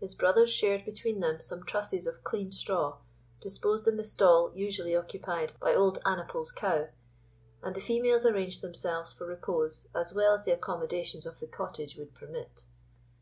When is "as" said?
9.94-10.14, 10.32-10.46